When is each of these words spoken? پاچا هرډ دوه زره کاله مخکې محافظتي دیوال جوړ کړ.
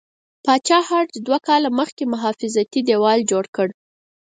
پاچا 0.45 0.79
هرډ 0.89 1.11
دوه 1.15 1.23
زره 1.39 1.45
کاله 1.47 1.69
مخکې 1.79 2.03
محافظتي 2.13 2.81
دیوال 2.89 3.19
جوړ 3.31 3.45
کړ. 3.55 3.67